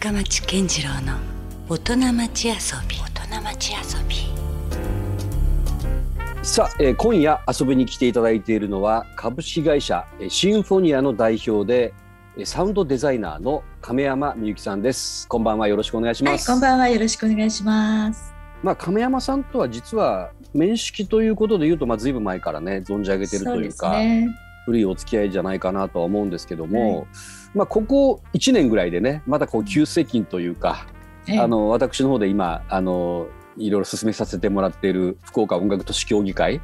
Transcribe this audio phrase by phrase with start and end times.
[0.00, 1.18] 深町健次郎の
[1.68, 2.54] 大人町遊
[2.88, 4.16] び大人町遊び
[6.42, 11.92] さあ、えー今夜遊びに来ていただいているのは株式会社えーシンフォニアの代表で
[12.38, 16.88] えーサウンドデザイナーの亀山みゆきさんですこんばんはよろしくお願いしはい、ます、こんばんは。
[16.88, 18.32] よろしくお願いします。
[18.62, 23.94] まあ亀山さんとは実は面識ということで言うとまあ随分前からね存じ上げてるというか。
[24.66, 27.06] 古いお付き合いじゃないかなとは思うんですけども、
[27.54, 30.86] まあここ1年ぐらいでねまだこう急接近というか、
[31.26, 31.38] ええ。
[31.38, 36.60] あの私の方で今あのいろいろ進めさせてもらっている福岡音楽都市協議会、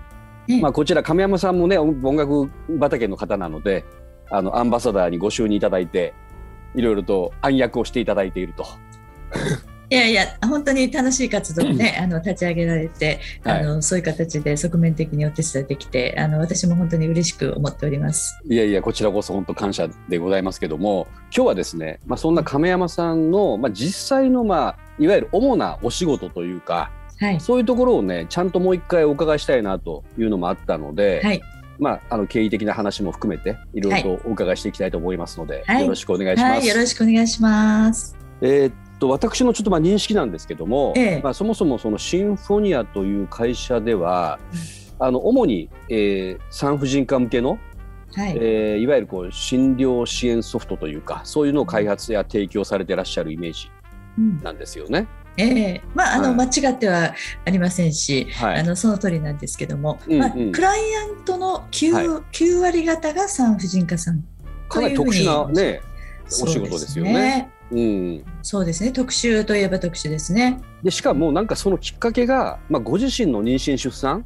[0.49, 0.61] ええ。
[0.61, 2.51] まあ、こちら亀山さんもね音音楽
[2.81, 3.85] 畑の方なので
[4.31, 6.15] あのアンバサダーにご就任いただいて
[6.75, 8.67] いろいろと暗躍をしていただいていると。
[9.89, 18.37] いやいや、本当に楽しい活動をね、あの立ち上げられて、はいあのそういう形で側面的にお手伝いできて、あの私も本当に嬉しく思っております。
[18.49, 27.41] いやいやこちらこそ本当感謝でございますけども今日はですね、まあ、そんな亀山さんの、まあ、実際の、まあ、いわゆる主なお仕事というかはい。
[27.41, 31.41] そういうところをねちゃんともう一回お伺いしたいなというのもあったので、はい。
[31.79, 36.59] まあ、あの経緯的な話も含めていろいろとお伺いしていきたいと思いますので、はいよろしくお願いします。
[36.59, 36.67] はい。
[36.67, 38.17] よろしくお願いします。
[38.41, 41.21] えーっと私のちょっとまあ認識なんですけども、ええ。
[41.23, 44.39] まあ、そもそもそのシンフォニアという会社では、
[44.99, 47.59] あの主に、えー産婦人科向けの、
[48.15, 48.37] はい。
[48.41, 53.71] えーいわゆるこう診療支援ソフトというかそういうのを開発や提供されてらっしゃるイメージ
[54.19, 54.41] うん。
[54.43, 55.07] なんですよね。
[55.39, 55.83] ええ。
[55.95, 56.49] まあ、あの、はい。
[56.49, 58.61] 間違ってはありませんし、はい。
[58.61, 60.21] あのその通りなんですけども、うんうん。
[60.21, 62.07] まあ、クライアントの 9,、はい。
[62.07, 64.25] 9割方が産婦人科さん
[64.69, 65.81] かなり特殊なね
[66.27, 67.51] お仕事ですよね。
[67.71, 68.93] うん、そうですね。
[68.93, 70.61] 特集といえば特集ですね。
[70.83, 74.25] でしかもなんかそのきっかけが、まあ、ご自身の妊娠出産？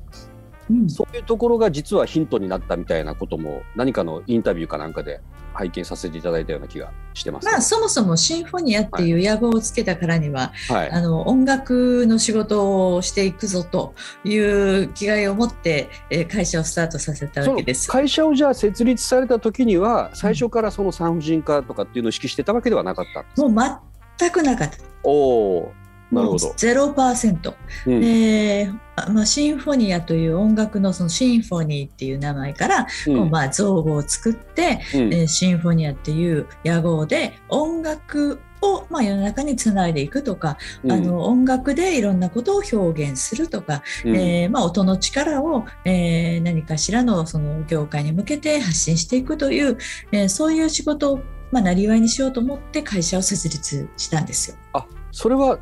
[0.70, 0.90] うん。
[0.90, 5.20] そういうところが実はヒントになったみたいなことも何かのインタビューかなんかで
[5.60, 13.94] 拝見させていただいたような気がしてます、まあ、そもそもシンフォニアっていう野号をつけたからには、はい、あの音楽の仕事をしていくぞと
[14.24, 17.88] いう気概を持って、えー会社をスタートさせたわけです。
[17.88, 23.48] 会社をじゃあ設立された時には最初からその産婦人科とかっていうのを意識してたわけではなかったんですか？
[23.48, 23.80] もう
[24.18, 24.76] 全くなかった。
[25.02, 25.72] お
[26.10, 26.38] もう。
[26.56, 27.54] ゼロパーセント。
[27.86, 28.70] うんで、
[29.08, 49.78] まあ、シンフォニアという音楽のそのシンフォニーっていう名前から、うんこうまあ造語を作って、うんえーシンフォニアっていう野号で音楽をまあ世の中につないでいくとか、うんあの音楽でいろんなことを表現するとか、うんえーまあ、音の力を、えー何かしらのその業界に向けて発信していくという、
[50.12, 51.20] えーそういう仕事を
[51.52, 54.56] まあ、なりわいにしようと思って会社を設立したんですよ。
[54.72, 55.58] あそれは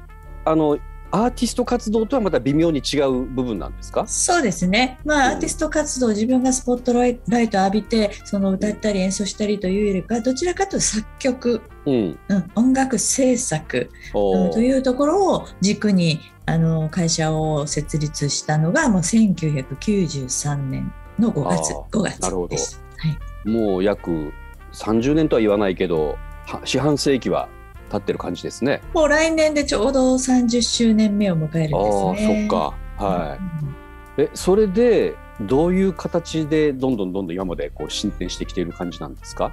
[0.50, 0.78] あの
[1.10, 4.06] アーティスト活動とはまた微妙に違う部分なんですか？
[4.06, 5.34] そうですね、まあ、うん。
[5.36, 12.18] アーティスト活動、自分がスポットライト浴びて、その歌ったり演奏したりというよりか、どちらかというと作曲、うん。
[12.28, 14.50] うん、音楽制作、うん。
[14.50, 21.72] というところを軸にあの会社を設立したのが、もう1993年の5月。
[21.72, 21.98] あー。
[21.98, 22.48] 5月なるほど。
[22.48, 22.78] でした。
[23.08, 23.14] は
[23.46, 23.48] い。
[23.48, 24.30] もう約
[24.74, 27.48] 30年とは言わないけどは四半世紀は
[27.88, 28.80] 経ってる感じですね。
[28.94, 32.48] もう来年でちょうど30周年目を迎えるんですああね。
[32.48, 33.74] そっかはうんい。
[34.18, 39.52] えそれでどういう形でどんどんどんどん今までこう進展してきている感じなんですか、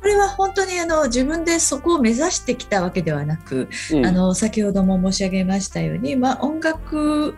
[0.00, 7.34] これは本当にあの自分でそこを目指してきたわけではなく、うんあの先ほども申し上げましたように、まあ、音楽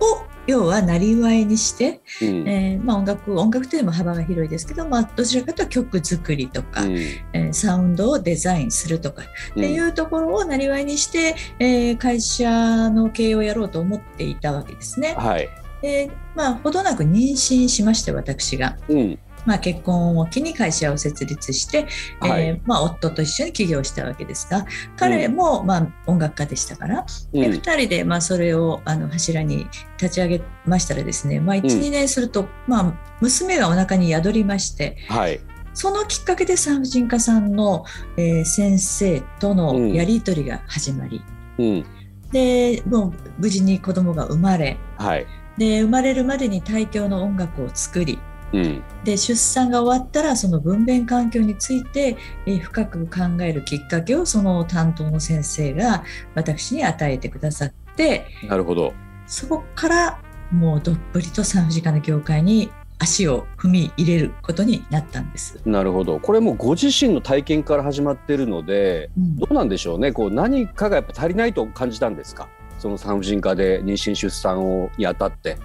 [0.00, 15.14] を要はなりわいにして、うんえーまあ、音楽音楽というのも幅が広いですけど、まあ、どちらかというと曲作りとか、うんえーサウンドをデザインするとかっていうところをなりわいにして、えー会社の経営をやろうと思っていたわけですね。
[15.16, 15.48] はい。
[15.82, 18.76] でまあ、ほどなく妊娠しまして私が。
[18.88, 21.86] うんまあ、結婚を機に会社を設立して、
[22.20, 22.46] はい。
[22.46, 27.40] えーまあ、夫と一緒に起業したわけですが彼も、まあ、音楽家でしたから、うん。
[27.40, 29.66] で2人で、まあ、それをあの柱に
[30.00, 31.82] 立ち上げましたらですね、まあ、1、うん。
[31.82, 35.40] 2年すると、まあ、娘がお腹に宿りましてはい。
[35.72, 37.84] そのきっかけで産婦人科さんの、
[38.16, 39.56] えー先生とうん。
[39.56, 41.22] のやり取りが始まり、
[41.58, 41.84] うん。
[42.32, 45.26] でもう無事に子供が生まれはい。
[45.58, 48.18] で生まれるまでに対響の音楽を作り
[48.52, 52.16] うんで出産が終わったらその分娩環境について、
[52.46, 56.04] えー深く考えるきっかけをその担当の先生が
[56.34, 58.92] 私に与えてくださってなるほど。
[59.26, 60.20] そこから
[60.52, 65.60] もうどっぷりと産婦人科の業界に足を踏み入れることになったんです。
[65.66, 66.18] なるほど。
[66.18, 70.12] これもご自身の体験から始まっているので、うんどうなんでしょうね。
[70.12, 72.48] こう何かがやっぱ足りないと感じたんですか？
[72.78, 75.58] その産婦人科で妊娠出産をにあたって。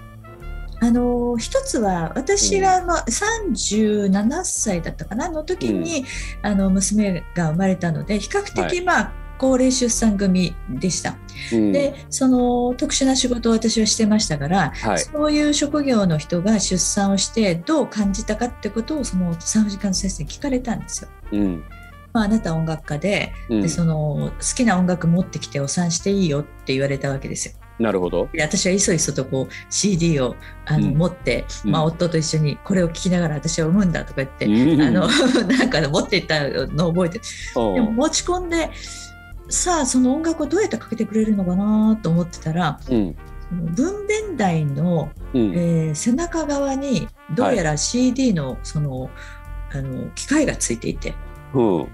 [0.82, 6.04] あの一つは私が、まあ、37歳だったかなの時に、
[6.42, 8.80] あの娘が生まれたので比較的、はい。
[8.80, 11.16] まあ高齢出産組でした。
[11.52, 11.72] うん。
[11.72, 14.98] でその特殊な仕事を私はしてましたから、はい。
[14.98, 21.10] そういう職業の人が出産をしてどう感じたかってことをその産婦人科の先生に聞かれたんですよ。
[21.30, 21.64] うん。
[22.12, 23.62] まあ、あなたは音楽家で,、うん。
[23.62, 27.54] でその好きな音楽持ってきてお産していいよって言われたわけですよ。
[27.78, 28.28] なるほど。
[28.32, 30.36] で私はいそいそとこう CD を
[30.66, 30.96] あの、うん。
[30.96, 31.70] 持って、うん。
[31.72, 34.80] まあ、夫と一緒にこれを聴きながら私は産むんだとか言って、うん。
[34.80, 35.08] あの
[35.46, 37.20] なんか持っていったのを覚えて
[37.54, 38.70] でも持ち込んで
[39.48, 43.16] さあその音楽をどうやってかけてくれるのかなと思ってたらうん。
[43.48, 45.52] その分娩台の、うん。
[45.54, 49.10] えー背中側にどうやら CD のその,、
[49.72, 51.14] あの機械がついていて
[51.54, 51.88] うん。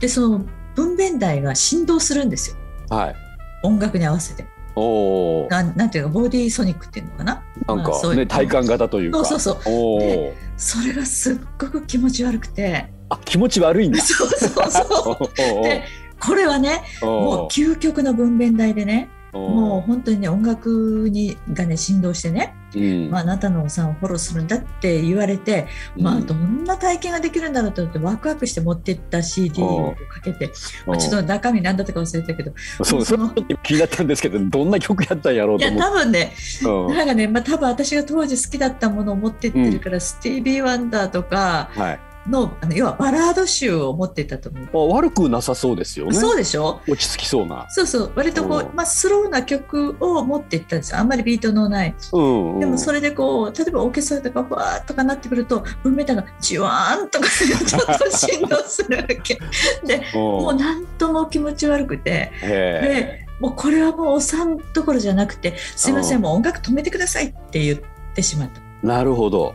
[0.00, 0.44] でその
[0.74, 2.56] 分娩台が振動するんですよ。
[2.96, 3.14] はい。
[3.62, 4.44] 音楽に合わせて
[4.76, 5.48] おお。
[5.50, 7.42] なんなんていうかボディーソニックっていうのかな？
[7.66, 9.24] なんまあね体感型というか。
[9.24, 10.60] そうそうそうおでお。
[10.60, 14.00] それがすっごく気持ち悪くてあ気持ち悪いんだ。
[14.00, 15.18] そうそうそ
[15.60, 15.84] う で
[16.20, 23.10] これはねもう究極の分娩台でねもう本当にね音楽にがね振動してね、うん。
[23.10, 25.66] まあ、あなたのお産をフォローするんだって言われて、
[25.96, 30.52] まあ、どんな体験ができるんだろうと思ってワクワクして持っていった CD をかけて、
[30.86, 32.52] まあ、ちょっと中身何だったか忘れたけど
[32.82, 36.32] そうそれちょっと気になったんですけどどんな曲やったんやろういやと思っ多分ね
[36.62, 36.96] ん。
[36.96, 42.13] なんかね、まあ、多分私が当時好きだったものを持ってってるから、スティービー・ワンダーとかはい。
[42.28, 44.92] のあの要はバラード集を持っていたと思う。
[44.92, 46.14] あ悪くなさそうですよね。
[46.14, 46.80] そうでしょ？
[46.88, 47.66] 落ち着きそうな。
[47.68, 52.60] そうそう割とこう、うんまあ、スローな曲を持っていったんですよあんまりビートのないうん、うん。
[52.60, 59.38] でもそれでこう例えばオーケストラとかふわーっとかなってくると文明タがじわーんとかちょっと振動するわけ
[59.84, 67.80] でもううん、なんとも気持ち悪くてへでもうこれはもうお産どころじゃなくてすいませうんんもう音楽止めてくださいって言っ
[68.14, 68.60] てしまった。
[68.60, 68.86] え。
[68.86, 69.54] なるほど。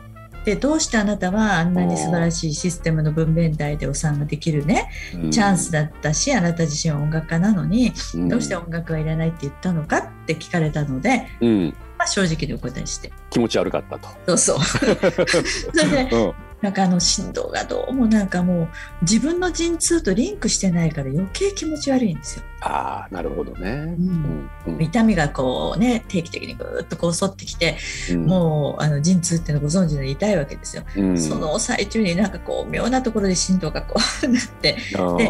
[0.49, 4.89] でどうしてあなたはあんなに素晴らしいシステムの分娩台でお産ができるね？
[5.13, 11.75] うんチャンスだったしあなた自身は音楽家なのにうんどうして音楽はいらないって言ったのかって聞かれたので、うん。
[11.97, 14.37] まあ、正直にお答えして気持ち悪かったと。
[14.37, 14.95] そうそう
[15.75, 16.33] それでうん。
[16.61, 18.69] なんかあの振動がどうもなんかもう
[19.01, 22.45] 自分の陣痛とリンクしてないから余計気持ち悪いんですよ。
[22.61, 23.71] ああ、なるほどね。
[23.71, 24.81] んうん。
[24.81, 27.77] 痛みがこうね定期的にぐーっとこう襲ってきて、
[28.11, 30.83] うん、もうあの陣痛っていうのご存知の痛いわけですよ。
[30.97, 35.29] うん、その最中になんかこう妙なところで振動がこう なってで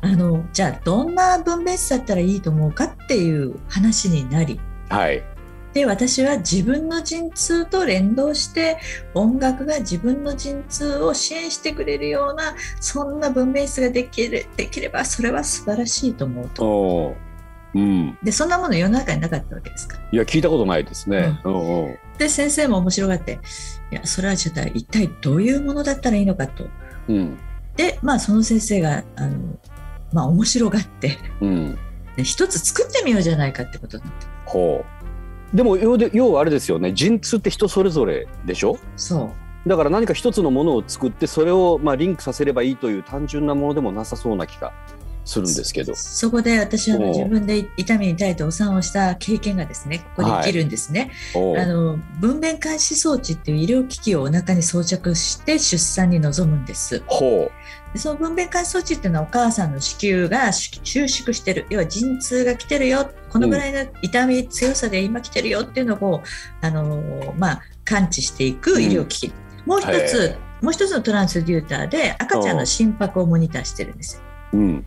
[0.00, 5.22] あのじゃあどんな分娩室だったらいいと思うかっていう話になりはい。
[5.72, 8.78] で私は自分の陣痛と連動して
[9.14, 17.30] 音楽が自分の陣痛を支援してくれるようなそんな文明室ができるできればそれは素晴らしいと思うと
[17.74, 18.18] うん。
[18.22, 21.40] でそんなもの世の中になかったわけですからいや、聞いたことないですね。
[21.44, 21.98] うんうん。
[22.18, 23.38] で先生も面白がって
[23.90, 26.66] いやそれはちょっと一体どういうものだったらいいのかと
[27.08, 27.38] うん。
[27.76, 29.38] でまあその先生があの、
[30.12, 31.78] まあ、面白がってうん。
[32.16, 34.99] で一つ作ってみようじゃないかってことになったほう。
[35.54, 36.92] でも要で要はあれですよね。
[36.92, 38.78] 陣痛って人それぞれでしょ？
[38.96, 39.32] そ
[39.66, 39.68] う。
[39.68, 44.72] だから何か一つのものを作ってそれをまあリンクさせればいいという単純なものでもなさそうな気が
[45.24, 45.94] するんですけど。
[45.94, 51.58] そこで私は自分で痛みに耐えてお産をした経験がですねここで生きるんですね、おう。
[51.58, 57.02] あの分娩監視装置っていう医療機器をお腹に装着して出産に臨むんです。
[57.06, 57.52] ほで
[57.96, 66.22] その分娩監視装置っていうのはお母さんの子宮が収収縮してる要は陣痛が来てるよこのぐらいの痛み強さで今来てるよっていうのを
[66.60, 69.32] あの、まあ、感知していく医療機器、
[69.66, 74.22] もう一へつもう一つのトランスデューターで赤ちゃんの心拍をモニターしてるんですよ
[74.52, 74.56] う。
[74.56, 74.86] うん。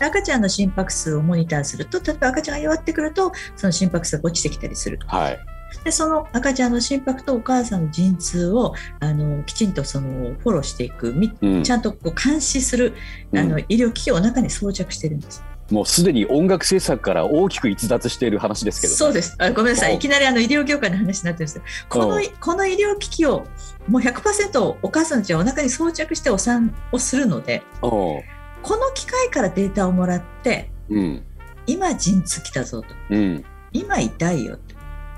[0.00, 5.38] 赤ちゃんの心拍数をモニターすると例えば赤ちゃんが弱ってくるとその心拍数が落ちてきたりするはい。
[5.84, 11.14] でその赤ちゃんの心拍とお母さんの陣痛をあのきちんとそのフォローしていく
[11.62, 12.94] ちゃんとこう監視する
[13.34, 15.44] あのうん医療機器をお腹に装着してるんです。
[15.70, 19.34] もうすでに音楽制作から大きく逸脱している話ですけど、そうです。
[19.38, 19.92] あごめんなさい。
[19.92, 21.54] おいきなりあの医療業界の話になってるんです。
[21.54, 23.46] けどこのおこの医療機器を
[23.88, 28.22] もう100%お母さんたちはお腹に装着してお産をするのでこ
[28.64, 31.22] の機械からデータをもらってうん。
[31.66, 32.88] 今陣痛来たぞと。
[33.10, 33.44] うん。
[33.72, 34.71] 今痛いよと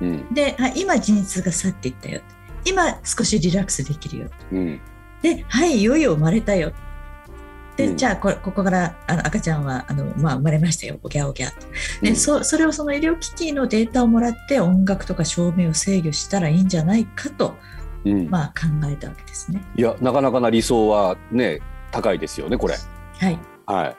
[0.05, 0.35] うん。
[0.35, 2.21] であ今陣痛が去っていったよ
[2.65, 4.81] 今少しリラックスできるようん。
[5.23, 6.73] ではいいよいよ生まれたよ
[7.77, 11.67] で、うんじゃあこれここからあの赤ちゃんはあの、まあ、生まれましたよおぎゃおぎゃと
[12.03, 17.57] で、うんそそれをその医療機器のデータをもらって音楽とか照明を制御したらいいんじゃないかと、
[18.05, 18.31] うん。
[18.31, 19.65] まあ、考えたわけですね。
[19.77, 22.75] いや、なかなかな理想はね、高いですよね、これ。
[23.19, 23.97] はい、は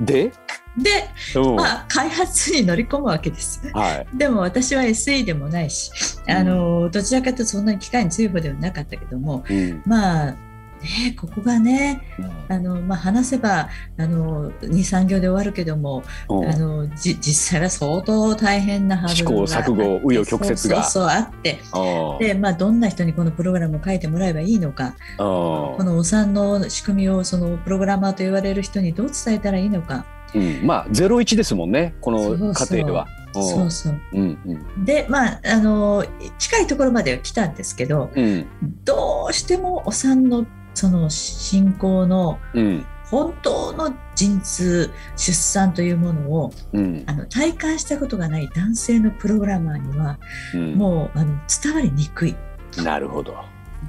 [0.00, 0.04] い。
[0.04, 0.32] で、
[0.76, 0.90] で、
[1.38, 1.56] うん。
[1.56, 3.60] まあ、開発に乗り込むわけです。
[3.72, 4.06] はい。
[4.16, 5.90] でも私は SE でもないし
[6.26, 9.82] あのどちらかというとそんなに機械に強い方ではなかったけどもうん。
[9.86, 10.36] まあ
[10.82, 12.02] ね、ここがね
[12.48, 31.94] あの、まあ、話せばあの23行で終わるけどもうんあのじ実際は相当大変なハードルが試行錯誤紆余曲折がそうあってあで、まあ、どんな人にこのプログラムを書いてもらえばいいのかあこのお産の仕組みをそのプログラマーと言われる人にどう伝えたらいいのか、うん、まあゼロ一ですもんね。
[32.00, 33.06] この過程では。
[33.34, 34.00] そうそう。
[34.12, 34.38] うん。
[34.44, 36.04] うんでまああの
[36.38, 38.46] 近いところまでは来たんですけどうん。
[38.84, 42.86] どうしてもお産のその進行のうん。
[43.04, 47.04] 本当の陣痛出産というものをうん。
[47.06, 50.18] あの体感したことがない男性のプログラマーには
[50.54, 50.74] うん。
[50.74, 52.36] もうあの伝わりにくい。
[52.78, 53.34] なるほど。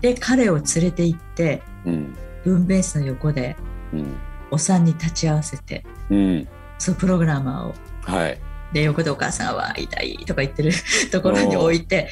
[0.01, 2.15] で彼を連れて行ってうん。
[2.43, 3.55] 分娩室の横で
[3.93, 4.17] うん
[4.53, 6.47] お産に立ち会わせてうん。
[6.77, 7.73] そのプログラマーを。
[8.01, 8.39] はい。
[8.73, 10.71] で横でお母さんは痛いとか言ってる
[11.11, 12.09] ところに置いて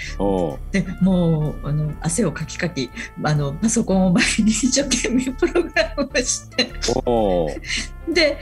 [0.71, 2.91] でもうあの汗をかきかき
[3.23, 6.71] あのパソコンを前に一生懸命プログラムをして。
[8.13, 8.39] で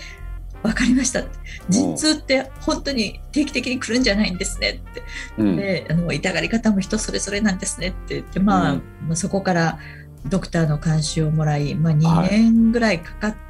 [0.62, 1.30] 分かりましたって。
[1.70, 5.04] 陣痛って本当に定期的に来るんじゃないんですねって、
[5.38, 5.56] うん。
[5.56, 8.82] であの痛がり方も人それぞれなんですねって言って、まあうん。
[9.08, 9.80] まあそこから
[10.26, 12.32] ドクターの監修をもらい、まあ、2はい。
[12.32, 13.49] 年ぐらいかかって、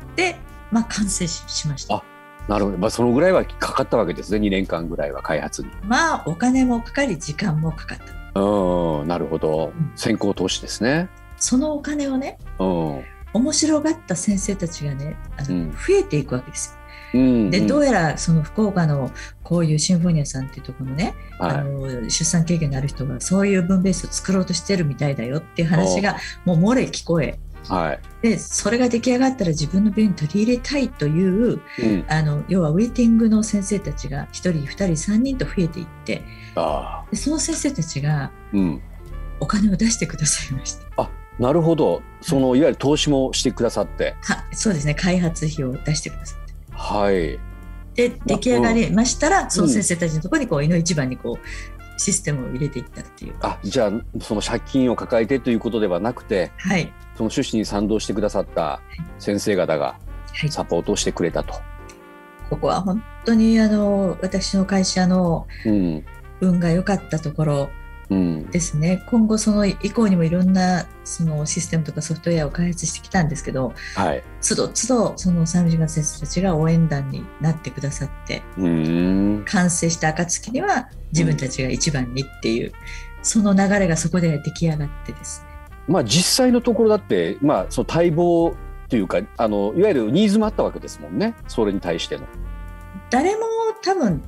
[0.71, 2.03] まあ、完成ししましたあ。
[2.47, 2.77] なるほど。
[2.77, 4.39] まあそのぐらいはかかったわけですね。
[4.39, 5.69] 2年間ぐらいは開発に。
[5.83, 7.97] まあお金もかかり時間もかかっ
[8.33, 9.91] たうん、なるほどうん。
[9.95, 11.09] 先行投資ですね。
[11.37, 13.03] そのお金をねうん。
[13.33, 16.73] 面白がった先生たちがねあの、うん増えていくわけです
[17.13, 17.19] よ。
[17.19, 17.49] うん。
[17.51, 19.11] でどうややらその福岡の
[19.43, 27.48] こういうシンフォニアさんっていうところのね、あはの出産経験のある人がそういう分ベースを作ろうとしてるみたいだよっていう話がもう漏れ聞こえい。
[27.67, 27.99] はい。
[28.21, 32.05] でそれが出来上がったら自分の病院に取り入れたいといううん。
[32.07, 36.23] あの要はウェイティングの先生たちが1人2人3人と増えていって
[36.55, 37.11] ああ。
[37.11, 38.81] でその先生たちがうん。
[39.41, 41.09] お金を出してくださいました。
[41.39, 42.01] なるほど。
[42.19, 44.15] そのいわゆる投資もしてくださって。
[44.21, 46.53] はそうですね開発費を出してくださって。
[46.71, 47.39] はい。
[47.95, 53.35] で出来上がりましたら、その先生たちのところにこう、いの一番にこうシステムを入れていったっていう。
[53.41, 53.91] あ、じゃあ
[54.21, 56.91] その借金を抱えてということではなくて、はい。
[57.15, 58.81] その趣旨に賛同してくださった
[59.19, 59.99] 先生方が
[60.33, 61.53] はい、サポートをしてくれたと。
[62.49, 66.05] ここは本当にあの私の会社のうん。
[66.41, 67.69] 運が良かったところうん。
[68.09, 69.03] ですね。
[69.07, 74.23] 今後その以降にもいろんなそのシステムとかソフトウェアを開発してきたんですけど、はい。
[74.41, 78.41] 都度都度その産婦人科先生たちが応援団になってくださって。
[78.57, 82.71] 完成した暁には自分たちが一番にっていう、
[83.21, 85.47] その流れがそこで出来上がってですね。
[85.87, 88.55] まあ実際のところだって、まあその待望
[88.89, 91.35] というか、あのいわゆるニーズもあったわけですもんね。
[91.47, 92.23] それに対しての。
[93.11, 93.41] 誰も
[93.83, 94.21] 多分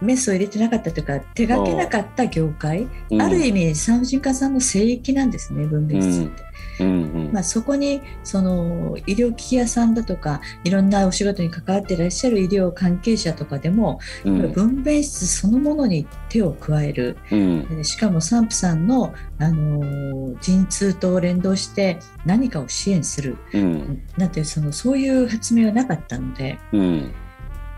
[0.00, 6.42] メスを入れてなかったというか手がけなかった業界、うんある意味産婦人科さんの聖域なんですね分娩室って、
[6.80, 7.32] うんうん。
[7.32, 26.58] まあ、そこにその医療機器屋さんだとかいろんなお仕事に関わっていらっしゃる医療関係者とかでも、うん分娩室そのものに手を加えるうんえしかも産婦さんの、あのー陣痛と連動して何かを支援するうんなんていうそのそういう発明はなかったので。
[26.72, 27.12] うん。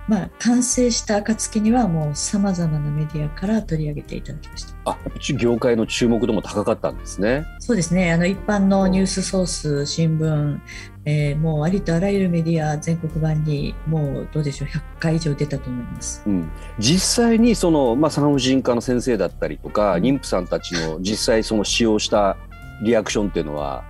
[0.09, 4.75] まあ、完成した暁にはもうさまざまなメディアから取り上げていただきました。
[4.85, 4.99] あ、
[5.39, 7.47] 業界の注目度も高かったんですね。
[7.61, 8.13] そうですね。
[8.13, 10.59] あの一般のニュースソース新聞、
[11.05, 16.23] えーもうありとあらゆるメディア全国版にもうどうでしょう100回以上出たと思います。
[16.27, 20.03] うん、実際にその、まあ、産婦人科の先生だったりとか、うん。
[20.03, 22.37] 妊婦さんたちの実際その使用した
[22.83, 23.85] リアクションっていうのは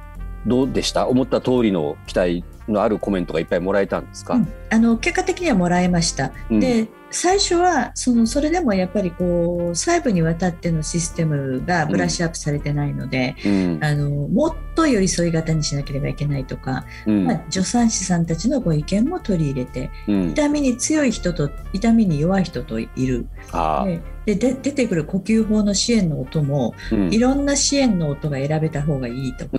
[0.46, 1.06] どうでした？
[1.06, 4.48] 思った通りの期待のあるコメントがいっぱいもらえたんですか、うん。
[4.70, 6.60] あの結果的にはもらえました、うん。
[6.60, 13.78] で最初はそのそれでもやっぱりこう細部にわたってのシステムがブラッシュアップされてないので、うん。
[13.82, 17.26] あのもっと寄り添い型にしなければいけないとか、うん。
[17.26, 20.30] まあ、助産師さんたちのご意見も取り入れてうん。
[20.30, 23.26] 痛みに強い人と痛みに弱い人といる。
[23.52, 26.74] あででで出てくる呼吸法の支援の音も
[27.10, 29.58] いろんな支援の音が選べた方がいいとか、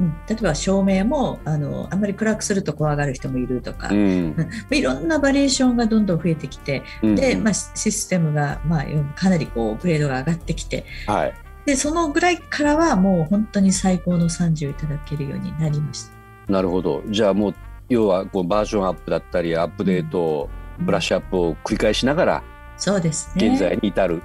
[0.00, 0.06] うん。
[0.06, 4.34] うん例えば照明もあのあんまり暗くすると怖がる人もいるとか、うん。
[4.70, 4.76] うん。
[4.76, 7.14] いろんなバリエーションがどんどん増えてきてうん。
[7.14, 10.84] で、まあ、シシステムが、まあ、かなりこうグレードが上がってきて。
[11.06, 11.34] はい。
[11.66, 16.08] でそのぐらいからはもう本当に最高の賛辞をいただけるようになりまし
[16.46, 16.52] た。
[16.52, 17.02] なるほど。
[17.08, 17.54] じゃあもう
[17.88, 20.48] 要はこうバージョンアップだったりアップデート、
[20.80, 22.42] ブラッシュアップを繰り返しながら
[22.76, 23.48] そうですね。
[23.48, 24.22] 現在に至る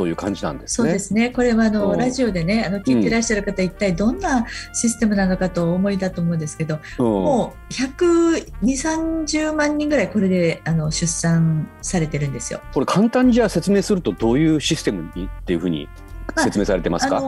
[0.00, 0.88] という感じなんですね。
[0.88, 1.28] そうですね。
[1.28, 12.62] これはあのうんラジオでね、あの聞いてらっしゃる方、一体どんなシステムなのかとお思いだと思うんですけど、うんもう120、30万人ぐらいこれであの出産されてるんですよ。
[12.72, 15.86] これ簡単にじゃあ説明するとどういうシステムにっていうふうに
[16.38, 17.20] 説明されてますか、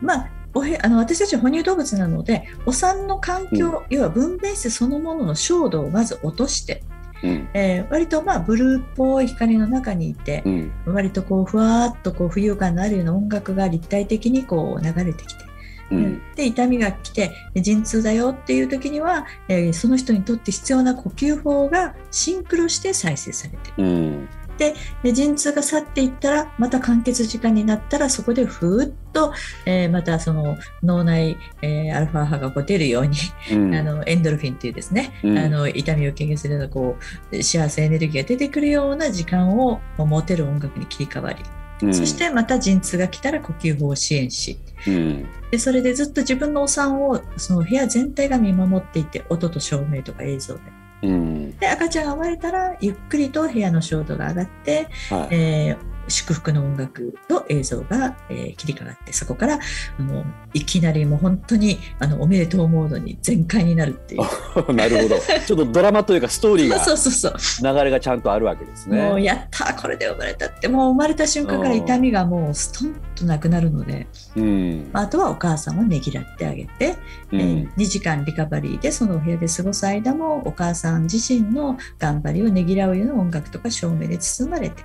[0.00, 6.82] まあおへあの私たちは哺乳動物なのでお産の環境、要は分娩室そのものの照度をまず落として、
[7.22, 7.48] うん。
[7.54, 10.72] えー割とまあブルーっぽい光の中にいて、うん。
[10.86, 15.44] 割とこうふわーっとこう浮遊感のあるような音楽が立体的にこう流れてきて、
[15.90, 16.22] うん。
[16.34, 23.88] で痛みが来てで陣痛だよっていう時には、えーその人にとって必要な呼吸法がシンクロして再生されてる。
[23.88, 24.74] うんで
[25.12, 29.32] 陣痛が去っていったらまた完結時間になったらそこでふーっと、
[29.64, 33.16] えーまたその脳内、えーアルファ波がこう出るように、
[33.52, 33.74] うん。
[33.74, 35.38] あのエンドルフィンっていうですね、うん。
[35.38, 36.96] あの痛みを軽減するようなこ
[37.32, 41.42] う幸せエネルギーが出てくるような時間を持てる音楽に切り替わり、
[41.82, 41.94] うん。
[41.94, 45.26] そしてまた陣痛が来たら呼吸法を支援しうん。
[45.50, 50.60] でそれでずっと自分のお産をその部屋全体が見守っていて音と照明とか映像で
[51.02, 51.56] うん。
[51.58, 55.34] で赤ちゃんが生まれたらゆっくりと部屋の照度が上がって、はい。
[55.34, 59.58] えー祝福の音楽と映像が、えー切り替わってそこから
[59.98, 64.22] あのいきなりもう本当にあのおめでとうモードに全開になるっていう。
[64.72, 69.02] なるほどちょっとドラマというかストーリーがそうそうそう流れがちゃんとあるわけですね。
[69.02, 76.96] もうやったーこれで生まれたってもう生まれた瞬間から痛みがもうストンとなくなるので、うんまああとはお母さんをねぎらってあげて、
[77.32, 84.82] うんえー2時間リカバリーでそのお部屋で過ごす間もお母さん自身の頑張りをねぎらうような音楽とか照明で包まれて。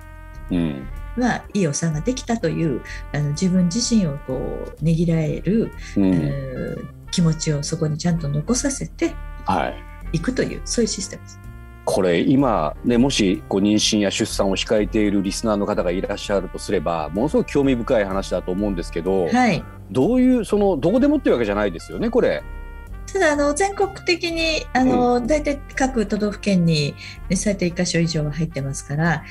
[0.50, 0.86] うん
[1.16, 9.14] まあ、いいお産ができたというあの自分自身をこうねぎらえる、うんえー気持ちをそこにちゃんと残させて
[9.44, 9.68] は
[10.12, 11.38] いいくというそういうシステムです。
[11.84, 22.42] これ今ねもしこう妊娠や出産を控えているリスナーの方がいらっしゃるとすればものすごく興味深い話だと思うんですけど、はいどういうそのどこでもっていうわけじゃないですよねこれ。
[23.12, 26.94] ただあの全国的にあの、大体各都道府県に
[27.34, 29.24] 最低1箇所以上は入ってますから、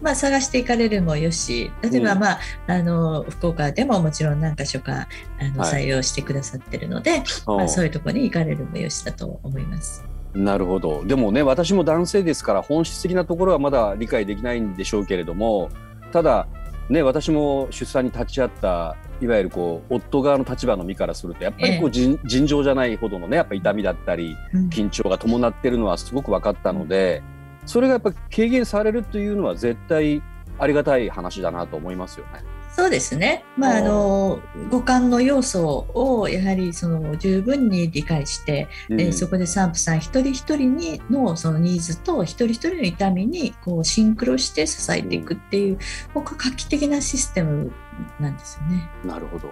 [0.00, 2.18] まあ、探していかれるもよし例えば、うん。
[2.20, 2.38] まあ
[2.68, 5.08] あの福岡でももちろん何箇所か
[5.40, 5.84] あの、はい。
[5.84, 7.56] 採用してくださってるので、おー。
[7.58, 10.04] まあ、そういうところに行かれるもよしだと思います。
[10.34, 11.04] なるほど。
[11.04, 15.70] でもね私も男性ですから本質的なところはまだ理解できないんでしょうけれども
[16.12, 16.46] ただ
[16.90, 27.22] ね私も出産に立ち会ったいわゆるこう夫側の立場の身からするとやっぱりこえう尋尋常じゃないほどのねやっぱ痛みだったりうん緊張が伴ってるのはすごく分かったので
[27.66, 30.22] それがやっぱ軽減されるというのは絶対
[30.58, 32.42] ありがたい話だなと思いますよね。
[32.80, 34.40] そうですね、まあ、あの
[34.70, 39.00] 五感の要素をやはりその十分に理解して、うん。
[39.00, 45.78] えーそこで産婦さん一人一人にのそのニーズと一人一人の痛みにこうシンクロして支えていくっていう、
[46.14, 47.70] 僕は画期的なシステム
[48.18, 48.88] なんですよね。
[49.04, 49.50] なるほど。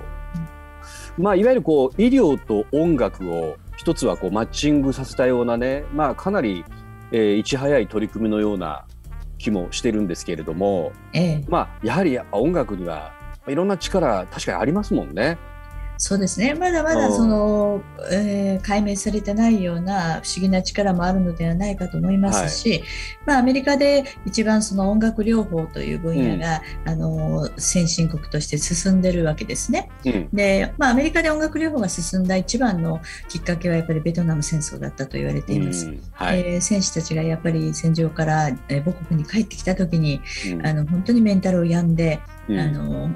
[1.18, 6.64] まあいわゆるこう医療と音楽を一つはこうマッチングさせたようなね、まあかなり、
[7.12, 8.86] えーいち早い取り組みのような
[9.36, 11.44] 気もしてるんですけれども、ええ。
[11.48, 13.12] まあやはりやっぱ音楽には
[13.50, 15.38] いろんな力確かにありますもんね。
[16.00, 17.82] そうですねまだまうんだその、
[18.12, 22.82] えー解明されてないような不思議な力もあるのではないかと思いますし、
[23.24, 29.90] まあ、アメリカで一番その音楽療法という分野が、あの先進国として進んでるわけですね。
[30.04, 30.28] うん。
[30.32, 35.86] で、まあ、アメリカで音楽療法が進んだ一番のきっかけはやっぱりベトナム戦争だったと言われています。
[35.86, 36.40] うんはい。
[36.40, 40.20] えー選手たちがやっぱり戦場から、えー母国に帰ってきた時に
[40.52, 43.10] うんあの本当にメンタルを病んで、うんあの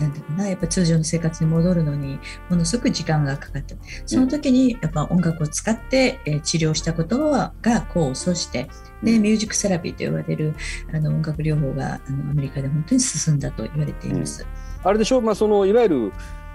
[0.00, 3.76] なんていうかなやっぱ通常の生活に戻るのにものすごく時間がかかった。
[4.06, 7.52] その時にやっぱ音楽を使って、えー治療したことが
[7.90, 8.68] 功を奏して
[9.02, 10.54] でミュージックセラピーと呼ばれる
[10.92, 14.46] あの音楽療法があのアメリカで本当に進んだと言われています。
[14.82, 15.18] あれでしょ？
[15.18, 16.12] う、まあそのいわゆる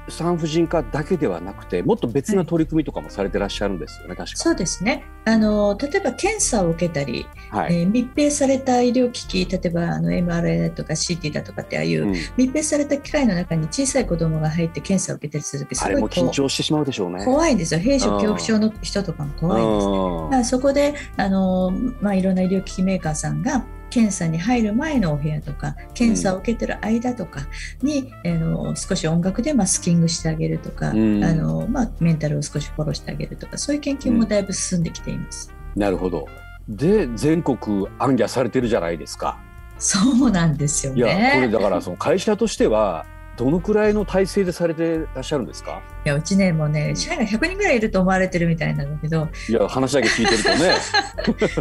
[0.09, 4.37] 産婦人科だけではなくてもっと別な取り組みとかもされてらっしゃるんですよね、確か。
[4.37, 7.81] そうですねあの例えば検査を受けたり、はい。
[7.81, 17.23] えー密閉された医療機器例えばあの MRI だとか CT だとかってああいう、うん密閉された機械の中に小さい子供が入って検査を受けたりするときすごい緊張してしまうでしょうね。
[17.23, 19.87] 怖いんですよ閉所恐怖症の人とかも怖いんです。
[19.87, 27.41] うんだからそこであの、まあ、いろんな医療機器メーカーさんが検査に入る前のお部屋とか検査を受けてる間とか
[27.81, 35.53] に、あの少し音楽でマスキングしてあげるとか、うんあのまあ、メンタルを少しフォローしてあげるとかそういう研究もだいぶ進んできています。
[35.75, 36.27] なるほど。
[36.67, 39.39] で全国暗記されてるじゃないですか。
[39.77, 41.49] そうなんですよいやこれね。
[41.49, 43.05] だからその会社としては
[43.37, 45.81] どのくらいの体制でされてらっしゃるんですか？
[46.05, 49.27] いやうちねもうね社員が100人ぐらいいると思われてるみたいなんだけど。
[49.49, 50.75] いや話だけ聞いてるとね。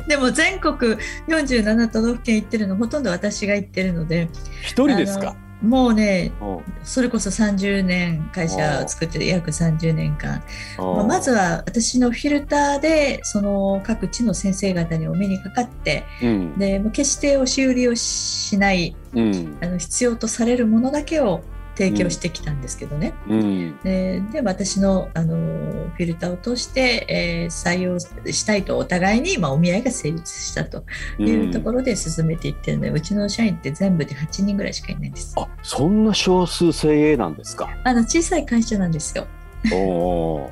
[0.09, 0.97] でも全国
[1.29, 4.29] 47都道府県行ってるのほとんど私が行ってるので。
[4.63, 5.35] 一人ですか？
[5.63, 6.45] もうねう。
[6.45, 10.43] んそれこそ30年会社を作って約30年間、
[10.77, 16.59] まあまずは私のフィルターでその各地の先生方にお目にかかってうん。
[16.59, 19.57] でもう決して押し売りをしないうん。
[19.63, 21.41] あの必要とされるものだけを
[21.77, 30.85] 提供してきたんですけどね、うんでで私のあのフィルターを通して、えー採用したいとお互いに、まあ、お見合いが成立したと
[31.19, 35.35] いうところで進めていってるので、うちの社員って全部で8人ぐらいしかいないんです。
[35.37, 37.69] あそんな少数精鋭なんですか？
[37.85, 39.27] あの小さい会社なんですよ。
[39.73, 40.51] おー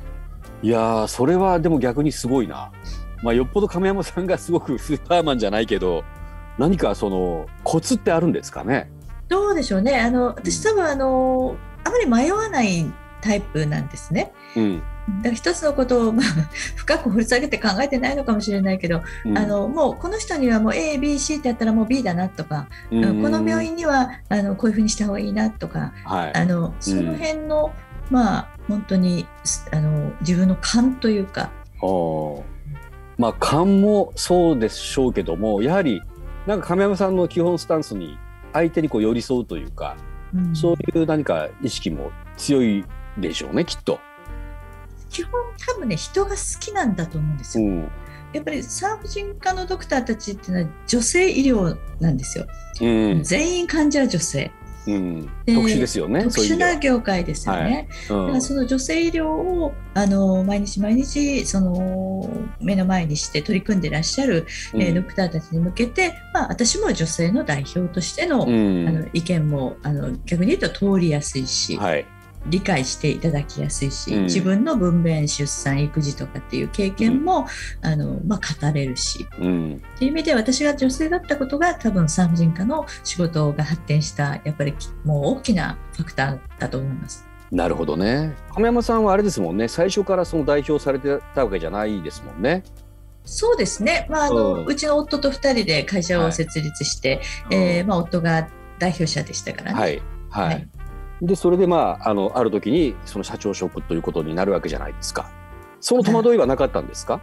[0.63, 2.71] いやーそれはでも逆にすごいな。
[3.21, 6.03] まあよっぽど亀山さんがすごくスーパーマンじゃないけど
[6.57, 8.89] 何かそのコツってあるんですかね？
[9.33, 9.99] どうでしょうね。
[9.99, 12.85] あの私多分あのあまり迷わない
[13.19, 14.31] タイプなんですね。
[14.55, 14.77] うん。
[14.77, 16.25] だから一つのことを、まあ、
[16.77, 19.35] 深く掘り下げて考えてないのかもしれないけど、うん。
[19.35, 23.23] あのもうこの人にはもう ABC ってやったらもう B だなとか、うん。
[23.23, 26.33] この病院にはあのこういうふうにした方がいいなとかはい。
[26.35, 27.73] あのその辺の、
[28.11, 31.49] まあ本当にすあの自分の勘というか、
[33.17, 36.03] まあ勘もそうでしょうけどもやはり
[36.45, 38.19] なんか亀山さんの基本スタンスに
[38.53, 39.97] 相手にこう寄り添うというか、
[40.33, 42.83] うんそういう何か意識も強い
[43.17, 43.99] でしょうねきっと。
[45.09, 45.31] 基本
[45.75, 47.65] 多分ね人が好きなんだと思うんですよ。
[47.65, 47.91] うん
[48.33, 52.47] やっぱり産婦人科のドクターたちっていうのは女性医療なんですよ。
[52.81, 54.51] うん全員患者は女性。
[54.87, 56.23] うん、で特殊ですよね。
[56.23, 57.87] 特殊な業界ですよね。
[58.07, 64.81] ではだからその女性医療をあの毎日毎日その目の前にして取り組んでいらっしゃる、うん。
[64.81, 68.87] えードクターたちに向けて、まあ、私も女性の代表としての,、うん。
[68.87, 72.05] あの意見もあの逆に言うと通りやすいし、はい、
[72.47, 74.23] 理解していただきやすいし、うん。
[74.23, 77.47] 自分の分娩出産育児とかっていう経験も、
[77.81, 79.27] あのまあ、語れるし。
[79.39, 79.81] うん。
[79.95, 87.25] っていう意味で私が女性だったことが多分産婦人科の仕事が発展したやっぱりもう大きなファクターだと思います。
[87.51, 88.35] なるほどね。
[88.53, 89.67] 亀山さんはあれですもんね。
[89.67, 92.63] 最初からその代表されてたわけじゃないですもんね。
[93.25, 94.65] そうですね、まああのうん。
[94.65, 99.79] うちの夫と2人で会社を設立して、えーまあ、夫が代表者でしたからね。
[99.79, 100.01] はい。
[100.29, 100.67] はい、はい
[101.23, 105.31] でそれでまああのある時にその社長職ということになるわけじゃないですか。
[105.79, 107.21] その戸惑いはなかったんですか？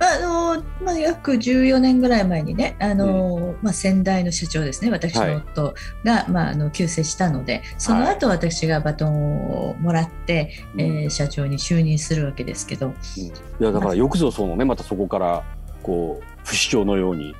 [0.00, 10.80] あのまあ、約14年ぐらい前にね、あのまあ、先代の社長ですね、私の夫が、まあ、あの急逝したので、その後私がバトンをもらって、うん。
[10.80, 15.44] えー社長に就任するわけですけど、いやだからよくぞそのねまたそこから
[15.82, 17.34] こう不死鳥のように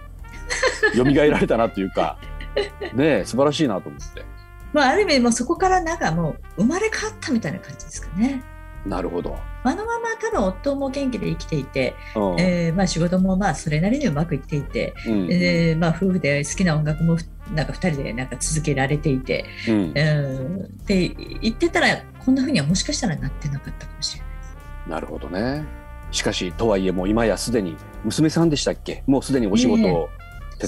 [0.94, 2.18] 蘇られたなというか
[2.94, 4.31] ねえ素晴らしいなと思って。
[4.72, 8.42] まあ、ある意味、もうそこからなんかもう生まれ変わったみたいな感じですかね。
[8.87, 9.38] なるほど。
[9.62, 17.16] あのまま多分夫も元気で生きていて、うんえーまあ、仕事もまあそれなりにうまくいっていて、うんでまあ、夫婦で好きな音楽も
[17.54, 24.56] なんか2人でなんか続けられていて、うんうん、って言ってたらこんなふうにはもしかしたらなってなかったかもしれないです。
[24.90, 25.64] なるほどね。
[26.11, 29.04] しかしとはいえもう今やすでに娘さんでしたっけ？
[29.06, 30.08] もうすでにお仕事を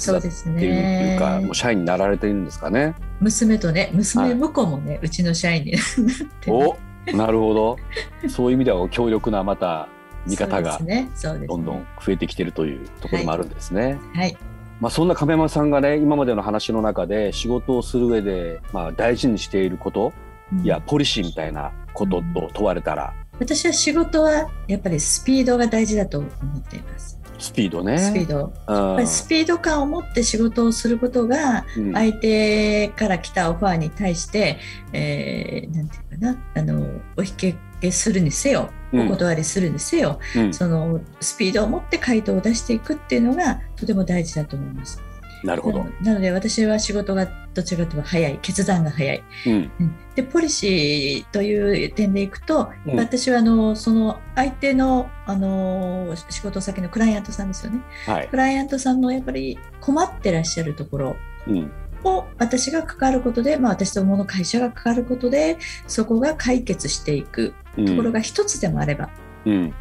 [0.01, 1.17] 手伝ってそうですいるっていうね。
[1.19, 2.95] か、もう社員になられてるんですかね。
[3.21, 3.91] 娘とねはい。
[3.95, 5.83] 娘婿もね、うちの社員になっ
[6.41, 6.77] て、お
[7.13, 7.77] なるほど。
[8.29, 9.89] そういう意味では強力なまた
[10.27, 10.79] 味方が
[11.47, 13.99] どんどん増えてきてるというところもあるんですね。
[14.15, 14.37] はい。
[14.81, 20.13] まあそんな亀山さんがね今までの話の中で仕事をする上でまあ大事にしていること
[20.53, 20.65] うん。
[20.65, 23.15] やポリシーみたいなことと問われたら。
[23.39, 27.14] 私は仕事はやっぱりスピードが大事だと思っています。
[27.39, 27.99] スピードね。
[27.99, 28.53] スピード。
[28.69, 34.59] やっぱりスピード感を持って仕事をすることがうん相手から来たオファーに対して、
[34.93, 45.03] えーなんていうかなあのお引き受けするにせようんお断りするにせよ、うんそのスピードを持って回答を出していくっていうのがとても大事だと思います。
[45.45, 45.85] なるほど。
[45.85, 48.39] ななので私は仕事がどちらかというと早い。
[48.41, 49.23] 決断が早い。
[49.47, 49.71] うん。
[49.79, 49.97] うん。
[50.15, 52.97] でポリシーという点でいくと、うん。
[52.99, 57.83] 私はあのその相手のあの仕事先のクライアントさんですよね。
[58.07, 58.29] はい。
[58.29, 58.37] ク。
[58.37, 61.71] ライアントさんのやっぱり困ってらっしゃるところうん。
[62.05, 67.87] を私が関わることで、まあ、私どもの会社が関わることでそこが解決していくうん。
[67.87, 69.11] ところが一つでもあれば、
[69.45, 69.75] うん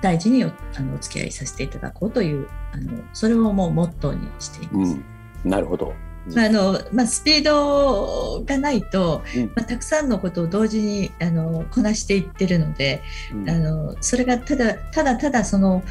[0.00, 4.92] 大事におあのお付き合いさせていただこうというあのそれをもうモットーにしています。
[4.92, 5.04] うん
[5.44, 5.94] なるほど。
[6.34, 13.00] まああのまあ、スピードがないと、うんまあ、たくさんのことを同時にあのこなしていってるので、
[13.32, 15.84] うんあのそれがただただただその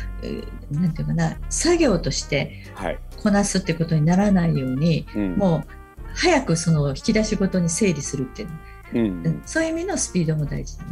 [0.72, 3.00] うなんていうかな作業としてはい。
[3.24, 5.68] こなすってことにならないようにうんもう
[6.16, 8.50] 早くその引き出しごとに整理するっていう、
[8.94, 10.84] うんそういう意味のスピードも大事だ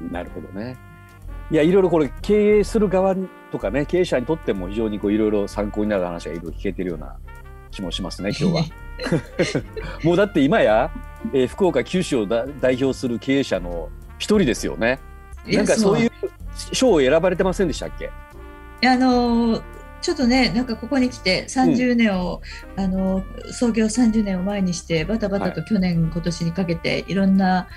[0.00, 0.76] ななるほどね。
[1.50, 3.16] いやいろいろこれ経営する側
[3.50, 7.16] とかね経営者にとっても非常にこういろいろ参考になる話がいろいろ聞けてるような
[7.70, 8.64] 気もしますね 今日は。
[10.04, 10.90] もうだって今や、
[11.32, 15.00] えー福岡九州をだ代表する経営者の一人ですよね。
[15.46, 16.10] なんかそうい
[16.54, 18.04] そう賞を選ばれてませんでしたっけ？
[18.04, 18.08] い
[18.82, 19.62] やあの
[20.02, 22.40] ちょっとねなんかここに来て30年を、
[22.76, 27.68] あの創業30年を前にしてバタバタと去年、今年にかけていろんな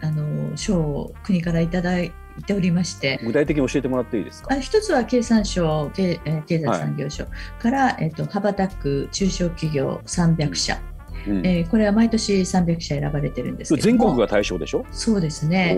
[0.00, 2.12] あの賞を国からいただい
[2.46, 3.20] ておりまして。
[3.24, 4.54] 具体的に教えてもらっていいですか？
[4.54, 7.26] あ一つは経産省経,、えー経済産業省
[7.58, 10.78] から、えっと羽ばたく中小企業300社、
[11.26, 11.46] うん。
[11.46, 13.98] えーこれは毎年300社選ばれてるんですけども。
[13.98, 14.84] 全国が対象でしょ？
[14.92, 15.76] そうですね。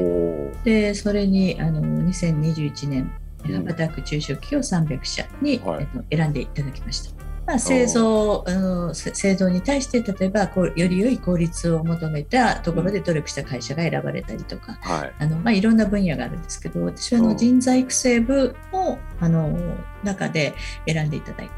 [0.64, 3.11] でそれにあの2021年
[3.47, 3.53] うん。
[3.53, 5.83] 羽ばたく中小企業300社に、はい。
[5.83, 7.23] えっと、選んでいただきました。
[7.46, 15.12] まあ、製造あのせ製造に対して例えばこうより良い効率を求めたところで努力した会社が選ばれたりとか、はい。
[15.18, 20.54] あのまあ、いろんな分野があるんですけど私はの人材育成部のあの中で
[20.87, 21.54] 選んでいただいた。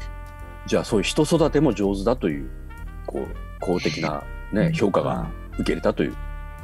[0.65, 2.49] じゃあそういう人育ても上手だという
[3.05, 6.15] こう公的な、ねうん評価が受け入れたという。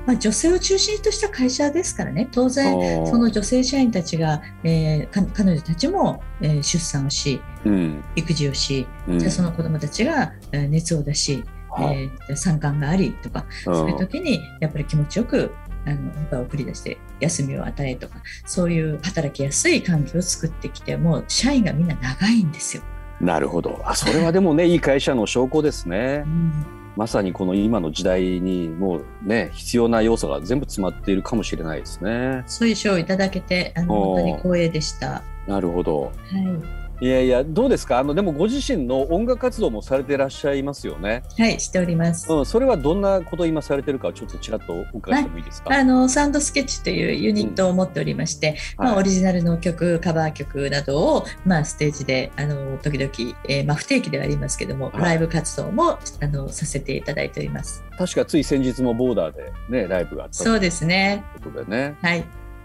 [0.05, 2.27] まあ、女性を中心とした会社ですからね。
[2.31, 8.03] 当然その女性社員たちが、えーか彼女たちも、えー出産をしうん。
[8.15, 9.19] 育児をし、うん。
[9.19, 12.03] じゃあその子どもたちがえー熱を出し、はい。
[12.29, 13.75] えー産官がありとか、うん。
[13.75, 15.51] そういう時にやっぱり気持ちよく
[15.85, 22.83] あのやっぱ送り出して休みを与えとかそういう働きやすい環境を作ってきてもう社員がみんな長いんですよ。
[23.21, 23.79] なるほど。
[23.85, 26.23] あそれはでもねいい会社の証拠ですね。
[26.25, 32.43] うんまさにこの今の時代にもうね必要な要素が全部詰まっているかもしれないですね。
[32.45, 32.67] そう
[32.99, 35.10] いただけてあの本当に光栄でした。
[35.10, 36.12] はなるほど。
[36.32, 37.99] いいやいやどうですか？
[37.99, 42.32] あのでもご自身の音楽活動もされていらっしゃいますよね、はい、しております。
[42.32, 48.99] うん、それはどんなことを今されてるかちょっとちらっとお伺いしてもいいですか、あのサウンドスケッチというユニットを持っておりまして、まあ、はい。
[48.99, 55.01] オリジナルの曲カバー曲などを、まあ、ステージであの時々、えーまあ、不定期ではありますけども、はい。
[55.01, 57.84] ライブ活動もあのさせていただいております。
[57.97, 61.23] 確かつい先日もボーダーでねライブがあったそうですね。
[61.41, 62.21] ということでねはい、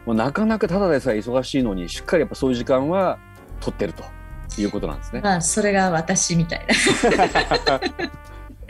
[0.06, 3.18] もうなかなかただでさえ忙しいのにしっかりやっぱそういう時間は
[3.60, 4.04] 取ってると
[4.58, 5.20] いうことなんですね。
[5.22, 7.80] まあそれが私みたいな。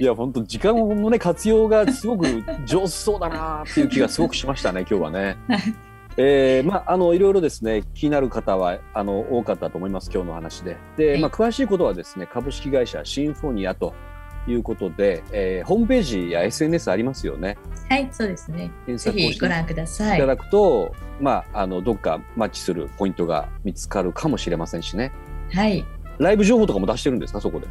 [0.00, 2.24] いや本当時間のね活用がすごく
[2.64, 5.36] 上手そうだなっていう気がすごくしましたね 今日はね。
[5.48, 5.60] はい
[6.20, 10.76] えーまああのいろいろですね気になる方はあの多かったと思います今日の話で。
[10.96, 13.94] で、はいまあ詳しいことはですね株式会社シンフォニアと
[14.48, 17.56] いうことで、えーホームページや SNS ありますよね。
[17.88, 18.70] はい、そうですね。
[18.86, 20.18] 検ぜひご覧ください。
[20.18, 25.12] ただくと、まああのどっかマッチするポイントが見つかるかもしれませんしね。
[25.52, 25.84] はい。
[26.18, 27.40] ライブ情報とかも出してるんですか？
[27.40, 27.66] そこで。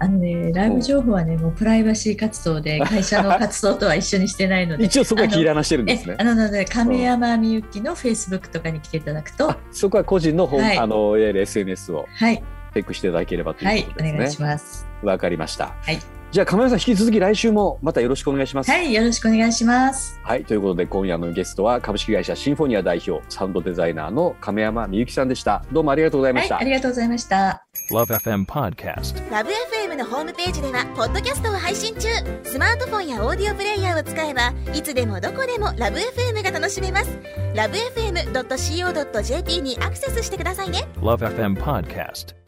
[0.00, 4.84] あのね、ライブ情報はね、もうプライバシー活動で会社の活動とは一緒にしてないので。
[4.86, 6.24] 一応そこは切り離してるんでえすねあ。
[6.24, 14.14] のなので亀山みゆきのフェイスブックとかに来ていただくと、あそこは個人の本、はいあのいわゆる SNS をはい、チェックしていただければとはいいうこ、とですね。
[14.14, 14.86] お願いします。
[15.04, 15.74] わかりました。
[15.80, 16.00] はい
[16.32, 18.70] じゃあ亀山さん引き続き来週もまたよろしくお願いします。
[18.70, 20.18] はい、よろしくお願いします。
[20.24, 25.62] はい、ということで今夜のゲストは株式会社シンフォニア代表サウンドデザイナーの亀山みゆきさんでした。
[25.70, 26.54] どうもありがとうございました。
[26.54, 27.66] はい、ありがとうございました。
[27.90, 29.30] Love FM Podcast.
[29.30, 32.08] ラブ f m のホームページではポッドキャストを配信中
[32.44, 37.18] スマートフォンやオーディオプレイヤーを使えばいつでもどこでもラブ f m が楽しめます
[37.54, 42.41] ラブ FM.co.jp にアクセスしてくださいね Love FM Podcast.